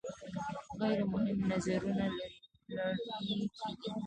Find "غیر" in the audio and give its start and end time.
0.79-0.99